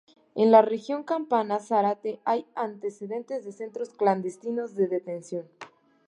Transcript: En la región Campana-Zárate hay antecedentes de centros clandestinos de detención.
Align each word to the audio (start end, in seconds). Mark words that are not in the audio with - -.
En 0.33 0.49
la 0.49 0.63
región 0.63 1.03
Campana-Zárate 1.03 2.19
hay 2.25 2.47
antecedentes 2.55 3.45
de 3.45 3.51
centros 3.51 3.91
clandestinos 3.91 4.73
de 4.73 4.87
detención. 4.87 5.47